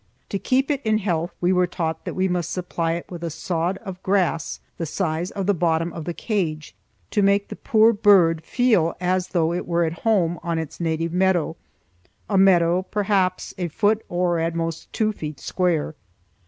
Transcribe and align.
To 0.29 0.39
keep 0.39 0.71
it 0.71 0.81
in 0.83 0.97
health 0.97 1.31
we 1.39 1.53
were 1.53 1.67
taught 1.67 2.05
that 2.05 2.15
we 2.15 2.27
must 2.27 2.49
supply 2.49 2.93
it 2.93 3.11
with 3.11 3.23
a 3.23 3.29
sod 3.29 3.77
of 3.85 4.01
grass 4.01 4.59
the 4.79 4.87
size 4.87 5.29
of 5.29 5.45
the 5.45 5.53
bottom 5.53 5.93
of 5.93 6.05
the 6.05 6.13
cage, 6.15 6.73
to 7.11 7.21
make 7.21 7.49
the 7.49 7.55
poor 7.55 7.93
bird 7.93 8.43
feel 8.43 8.95
as 8.99 9.27
though 9.27 9.53
it 9.53 9.67
were 9.67 9.83
at 9.85 9.99
home 10.01 10.39
on 10.41 10.57
its 10.57 10.79
native 10.79 11.13
meadow,—a 11.13 11.57
meadow 12.39 12.81
perhaps 12.89 13.53
a 13.59 13.67
foot 13.67 14.03
or 14.09 14.39
at 14.39 14.55
most 14.55 14.91
two 14.91 15.11
feet 15.11 15.39
square. 15.39 15.93